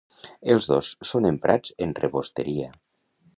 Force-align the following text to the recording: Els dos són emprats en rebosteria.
Els 0.53 0.69
dos 0.71 0.89
són 1.09 1.27
emprats 1.31 1.75
en 1.87 1.93
rebosteria. 2.01 2.73